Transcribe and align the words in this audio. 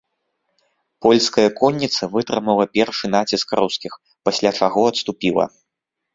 Польская 1.05 1.45
конніца 1.59 2.01
вытрымала 2.15 2.65
першы 2.79 3.05
націск 3.17 3.47
рускіх, 3.61 3.93
пасля 4.31 4.49
чаго 4.63 4.81
адступіла. 4.95 5.45